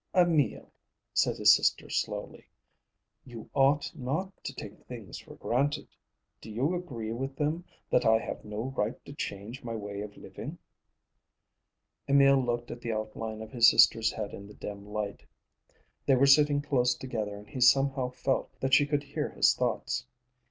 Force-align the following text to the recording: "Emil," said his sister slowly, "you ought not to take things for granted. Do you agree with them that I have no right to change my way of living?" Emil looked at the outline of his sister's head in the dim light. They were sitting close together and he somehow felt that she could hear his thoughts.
"Emil," 0.15 0.71
said 1.13 1.37
his 1.37 1.53
sister 1.53 1.87
slowly, 1.87 2.47
"you 3.23 3.51
ought 3.53 3.91
not 3.95 4.31
to 4.43 4.51
take 4.51 4.75
things 4.87 5.19
for 5.19 5.35
granted. 5.35 5.87
Do 6.41 6.49
you 6.49 6.73
agree 6.73 7.11
with 7.11 7.35
them 7.35 7.65
that 7.91 8.03
I 8.03 8.17
have 8.17 8.43
no 8.43 8.73
right 8.75 8.95
to 9.05 9.13
change 9.13 9.63
my 9.63 9.75
way 9.75 10.01
of 10.01 10.17
living?" 10.17 10.57
Emil 12.07 12.43
looked 12.43 12.71
at 12.71 12.81
the 12.81 12.91
outline 12.91 13.43
of 13.43 13.51
his 13.51 13.69
sister's 13.69 14.11
head 14.13 14.33
in 14.33 14.47
the 14.47 14.55
dim 14.55 14.87
light. 14.87 15.21
They 16.07 16.15
were 16.15 16.25
sitting 16.25 16.63
close 16.63 16.95
together 16.95 17.35
and 17.37 17.47
he 17.47 17.61
somehow 17.61 18.09
felt 18.09 18.59
that 18.59 18.73
she 18.73 18.87
could 18.87 19.03
hear 19.03 19.29
his 19.29 19.53
thoughts. 19.53 20.07